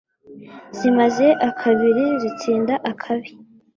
[0.77, 3.29] Zimaze akabiri zitsinda akabi.